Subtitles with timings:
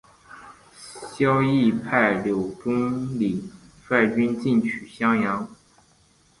[1.11, 3.47] 萧绎派柳仲礼
[3.83, 5.47] 率军进取襄阳。